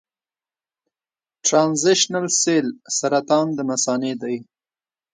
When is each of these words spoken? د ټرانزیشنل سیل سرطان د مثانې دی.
د 1.35 1.35
ټرانزیشنل 1.45 2.25
سیل 2.41 2.67
سرطان 2.97 3.47
د 3.57 3.59
مثانې 3.71 4.13
دی. 4.21 4.35